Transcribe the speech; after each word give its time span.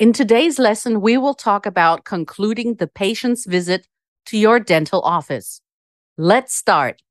In 0.00 0.14
today's 0.14 0.58
lesson, 0.58 1.02
we 1.02 1.18
will 1.18 1.34
talk 1.34 1.66
about 1.66 2.06
concluding 2.06 2.76
the 2.76 2.86
patient's 2.86 3.44
visit 3.44 3.86
to 4.24 4.38
your 4.38 4.58
dental 4.58 5.02
office. 5.02 5.60
Let's 6.16 6.54
start. 6.54 7.02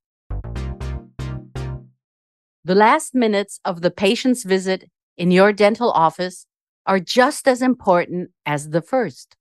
The 2.65 2.73
last 2.73 3.13
minutes 3.13 3.59
of 3.63 3.83
the 3.83 3.91
patient's 3.91 4.43
visit 4.43 4.89
in 5.17 5.29
your 5.29 5.53
dental 5.53 5.91
office 5.91 6.47
are 6.87 6.99
just 6.99 7.47
as 7.47 7.61
important 7.61 8.31
as 8.47 8.71
the 8.71 8.81
first. 8.81 9.37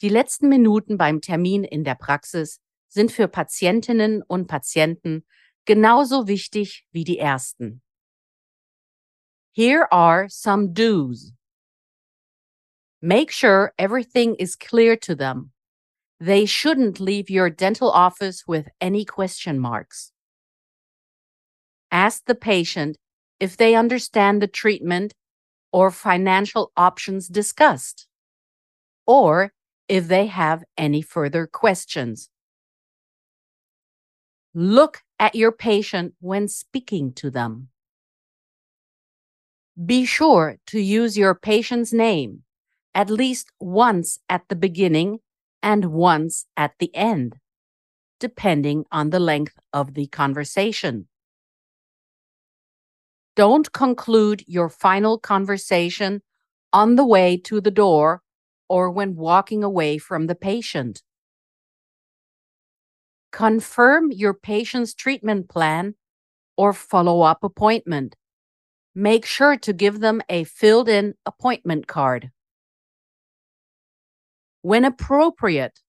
Die 0.00 0.08
letzten 0.08 0.48
Minuten 0.48 0.96
beim 0.96 1.20
Termin 1.20 1.64
in 1.64 1.82
der 1.82 1.96
Praxis 1.96 2.60
sind 2.88 3.10
für 3.10 3.26
Patientinnen 3.26 4.22
und 4.28 4.46
Patienten 4.46 5.24
genauso 5.66 6.28
wichtig 6.28 6.86
wie 6.92 7.02
die 7.02 7.18
ersten. 7.18 7.82
Here 9.50 9.88
are 9.90 10.28
some 10.28 10.68
do's. 10.72 11.32
Make 13.02 13.30
sure 13.30 13.72
everything 13.78 14.34
is 14.34 14.56
clear 14.56 14.94
to 14.96 15.14
them. 15.14 15.52
They 16.18 16.44
shouldn't 16.44 17.00
leave 17.00 17.30
your 17.30 17.48
dental 17.48 17.90
office 17.90 18.44
with 18.46 18.68
any 18.78 19.06
question 19.06 19.58
marks. 19.58 20.12
Ask 21.90 22.26
the 22.26 22.34
patient 22.34 22.98
if 23.40 23.56
they 23.56 23.74
understand 23.74 24.42
the 24.42 24.46
treatment 24.46 25.14
or 25.72 25.90
financial 25.90 26.72
options 26.76 27.26
discussed, 27.26 28.06
or 29.06 29.52
if 29.88 30.06
they 30.08 30.26
have 30.26 30.62
any 30.76 31.00
further 31.00 31.46
questions. 31.46 32.28
Look 34.52 35.02
at 35.18 35.34
your 35.34 35.52
patient 35.52 36.14
when 36.20 36.48
speaking 36.48 37.14
to 37.14 37.30
them. 37.30 37.68
Be 39.86 40.04
sure 40.04 40.58
to 40.66 40.78
use 40.78 41.16
your 41.16 41.34
patient's 41.34 41.94
name 41.94 42.42
at 42.94 43.10
least 43.10 43.50
once 43.60 44.18
at 44.28 44.48
the 44.48 44.56
beginning 44.56 45.20
and 45.62 45.86
once 45.86 46.46
at 46.56 46.72
the 46.78 46.94
end, 46.94 47.36
depending 48.18 48.84
on 48.90 49.10
the 49.10 49.20
length 49.20 49.58
of 49.72 49.94
the 49.94 50.06
conversation. 50.08 51.06
Don't 53.36 53.72
conclude 53.72 54.44
your 54.46 54.68
final 54.68 55.18
conversation 55.18 56.22
on 56.72 56.96
the 56.96 57.06
way 57.06 57.36
to 57.36 57.60
the 57.60 57.70
door 57.70 58.22
or 58.68 58.90
when 58.90 59.16
walking 59.16 59.64
away 59.64 59.98
from 59.98 60.26
the 60.26 60.34
patient. 60.34 61.02
Confirm 63.32 64.10
your 64.10 64.34
patient's 64.34 64.94
treatment 64.94 65.48
plan 65.48 65.94
or 66.56 66.72
follow 66.72 67.22
up 67.22 67.42
appointment. 67.42 68.16
Make 68.94 69.24
sure 69.24 69.56
to 69.56 69.72
give 69.72 70.00
them 70.00 70.20
a 70.28 70.44
filled 70.44 70.88
in 70.88 71.14
appointment 71.24 71.86
card. 71.86 72.30
When 74.62 74.84
appropriate, 74.84 75.80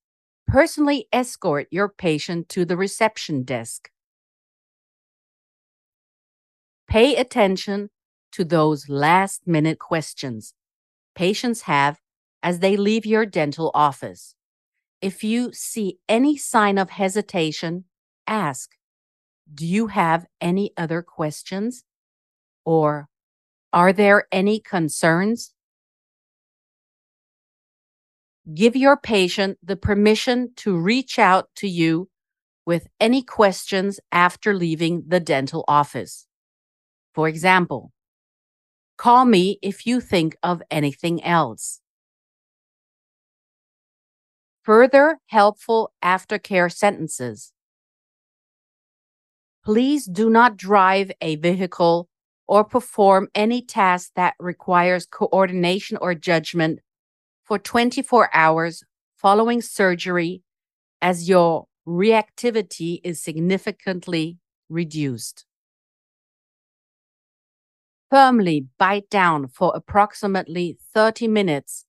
personally 0.47 1.07
escort 1.11 1.67
your 1.71 1.89
patient 1.89 2.49
to 2.49 2.65
the 2.65 2.77
reception 2.77 3.43
desk. 3.43 3.89
Pay 6.87 7.15
attention 7.15 7.89
to 8.33 8.43
those 8.43 8.89
last 8.89 9.47
minute 9.47 9.79
questions 9.79 10.53
patients 11.15 11.61
have 11.63 11.99
as 12.43 12.59
they 12.59 12.77
leave 12.77 13.05
your 13.05 13.25
dental 13.25 13.71
office. 13.73 14.35
If 15.01 15.23
you 15.23 15.51
see 15.53 15.97
any 16.07 16.37
sign 16.37 16.77
of 16.77 16.91
hesitation, 16.91 17.85
ask, 18.27 18.71
Do 19.53 19.65
you 19.65 19.87
have 19.87 20.25
any 20.39 20.71
other 20.77 21.01
questions? 21.01 21.83
Or 22.65 23.07
Are 23.73 23.93
there 23.93 24.25
any 24.31 24.59
concerns? 24.59 25.53
Give 28.53 28.75
your 28.75 28.97
patient 28.97 29.59
the 29.61 29.75
permission 29.75 30.51
to 30.57 30.75
reach 30.75 31.19
out 31.19 31.49
to 31.57 31.67
you 31.67 32.09
with 32.65 32.87
any 32.99 33.21
questions 33.21 33.99
after 34.11 34.53
leaving 34.53 35.03
the 35.07 35.19
dental 35.19 35.63
office. 35.67 36.27
For 37.13 37.27
example, 37.27 37.91
call 38.97 39.25
me 39.25 39.59
if 39.61 39.85
you 39.85 40.01
think 40.01 40.35
of 40.41 40.63
anything 40.71 41.23
else. 41.23 41.81
Further 44.63 45.19
helpful 45.27 45.91
aftercare 46.03 46.71
sentences. 46.71 47.51
Please 49.63 50.05
do 50.05 50.29
not 50.29 50.57
drive 50.57 51.11
a 51.21 51.35
vehicle 51.35 52.09
or 52.47 52.63
perform 52.63 53.27
any 53.35 53.61
task 53.61 54.11
that 54.15 54.33
requires 54.39 55.05
coordination 55.05 55.97
or 56.01 56.15
judgment 56.15 56.79
for 57.51 57.59
24 57.59 58.29
hours 58.33 58.81
following 59.17 59.61
surgery 59.61 60.41
as 61.01 61.27
your 61.27 61.65
reactivity 61.85 63.01
is 63.03 63.21
significantly 63.21 64.37
reduced. 64.69 65.43
Firmly 68.09 68.67
bite 68.79 69.09
down 69.09 69.49
for 69.49 69.73
approximately 69.75 70.77
30 70.93 71.27
minutes 71.27 71.83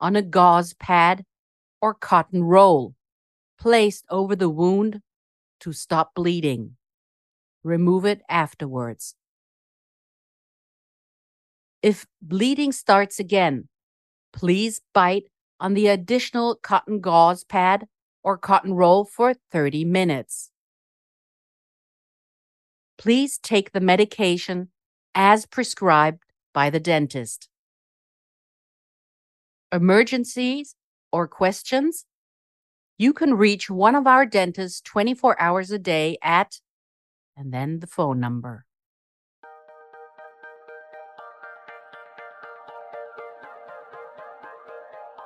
on 0.00 0.16
a 0.16 0.22
gauze 0.22 0.72
pad 0.72 1.26
or 1.82 1.92
cotton 1.92 2.42
roll 2.42 2.94
placed 3.60 4.06
over 4.08 4.34
the 4.34 4.48
wound 4.48 5.02
to 5.60 5.74
stop 5.74 6.14
bleeding. 6.14 6.76
Remove 7.62 8.06
it 8.06 8.22
afterwards. 8.30 9.14
If 11.82 12.06
bleeding 12.22 12.72
starts 12.72 13.18
again, 13.18 13.68
Please 14.32 14.80
bite 14.92 15.24
on 15.60 15.74
the 15.74 15.86
additional 15.86 16.56
cotton 16.56 17.00
gauze 17.00 17.44
pad 17.44 17.86
or 18.22 18.38
cotton 18.38 18.74
roll 18.74 19.04
for 19.04 19.34
30 19.34 19.84
minutes. 19.84 20.50
Please 22.98 23.38
take 23.38 23.72
the 23.72 23.80
medication 23.80 24.68
as 25.14 25.46
prescribed 25.46 26.22
by 26.54 26.70
the 26.70 26.80
dentist. 26.80 27.48
Emergencies 29.72 30.74
or 31.10 31.26
questions? 31.26 32.06
You 32.98 33.12
can 33.12 33.34
reach 33.34 33.68
one 33.68 33.94
of 33.94 34.06
our 34.06 34.24
dentists 34.26 34.80
24 34.82 35.40
hours 35.40 35.70
a 35.70 35.78
day 35.78 36.18
at, 36.22 36.60
and 37.36 37.52
then 37.52 37.80
the 37.80 37.86
phone 37.86 38.20
number. 38.20 38.66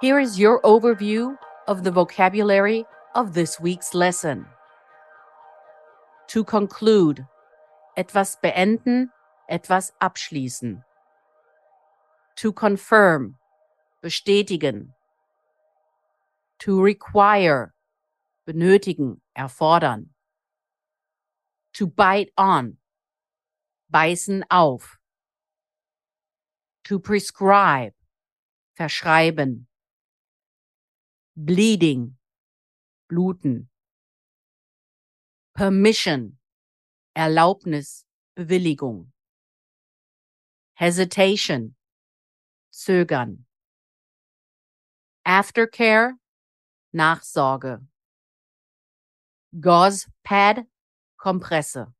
Here 0.06 0.20
is 0.20 0.38
your 0.38 0.62
overview 0.62 1.36
of 1.66 1.82
the 1.82 1.90
vocabulary 1.90 2.84
of 3.16 3.34
this 3.34 3.58
week's 3.58 3.92
lesson. 3.92 4.46
To 6.28 6.44
conclude, 6.44 7.26
etwas 7.96 8.36
beenden, 8.40 9.08
etwas 9.50 9.90
abschließen. 10.00 10.84
To 12.36 12.52
confirm, 12.52 13.34
bestätigen. 14.00 14.90
To 16.60 16.80
require, 16.80 17.74
benötigen, 18.46 19.20
erfordern. 19.36 20.10
To 21.72 21.88
bite 21.88 22.30
on, 22.38 22.76
beißen 23.92 24.44
auf. 24.52 24.98
To 26.84 27.00
prescribe, 27.00 27.94
verschreiben. 28.78 29.65
Bleeding, 31.36 32.16
bluten. 33.08 33.68
Permission, 35.54 36.38
Erlaubnis, 37.14 38.06
Bewilligung. 38.34 39.12
Hesitation, 40.74 41.76
zögern. 42.70 43.46
Aftercare, 45.24 46.14
Nachsorge. 46.92 47.86
Gauze 49.60 50.10
Pad, 50.22 50.66
Kompresse. 51.18 51.94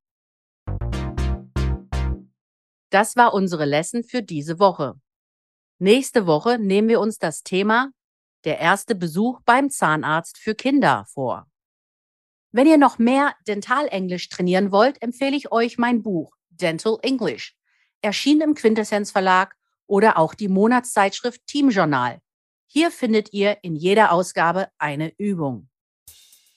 Das 2.91 3.17
war 3.17 3.35
unsere 3.35 3.65
Lesson 3.65 4.03
für 4.03 4.23
diese 4.23 4.59
Woche. 4.59 4.99
Nächste 5.79 6.27
Woche 6.27 6.59
nehmen 6.59 6.89
wir 6.89 7.01
uns 7.01 7.19
das 7.19 7.43
Thema 7.43 7.91
der 8.47 8.61
erste 8.61 8.95
Besuch 8.95 9.41
beim 9.45 9.71
Zahnarzt 9.71 10.39
für 10.39 10.55
Kinder 10.55 11.05
vor. 11.13 11.47
Wenn 12.53 12.67
ihr 12.67 12.79
noch 12.79 12.99
mehr 12.99 13.35
Dentalenglisch 13.47 14.29
trainieren 14.31 14.73
wollt, 14.73 15.03
empfehle 15.03 15.37
ich 15.37 15.53
euch 15.53 15.77
mein 15.77 16.03
Buch 16.03 16.35
Dental 16.49 16.99
English, 17.03 17.55
erschienen 18.01 18.41
im 18.41 18.55
Quintessenz 18.55 19.11
Verlag 19.11 19.57
oder 19.87 20.17
auch 20.17 20.33
die 20.33 20.49
Monatszeitschrift 20.49 21.47
Team 21.47 21.71
Journal. 21.71 22.21
Hier 22.67 22.91
findet 22.91 23.33
ihr 23.33 23.59
in 23.63 23.77
jeder 23.77 24.13
Ausgabe 24.13 24.69
eine 24.79 25.13
Übung. 25.19 25.69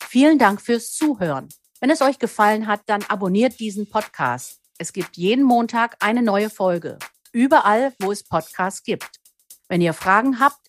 Vielen 0.01 0.39
Dank 0.39 0.61
fürs 0.61 0.93
Zuhören. 0.93 1.49
Wenn 1.81 1.89
es 1.89 2.01
euch 2.01 2.19
gefallen 2.19 2.67
hat, 2.67 2.81
dann 2.85 3.03
abonniert 3.03 3.59
diesen 3.59 3.89
Podcast. 3.89 4.61
Es 4.77 4.93
gibt 4.93 5.17
jeden 5.17 5.43
Montag 5.43 5.97
eine 5.99 6.21
neue 6.21 6.49
Folge. 6.49 6.99
Überall, 7.31 7.93
wo 7.99 8.11
es 8.11 8.23
Podcasts 8.23 8.83
gibt. 8.83 9.19
Wenn 9.67 9.81
ihr 9.81 9.93
Fragen 9.93 10.39
habt, 10.39 10.68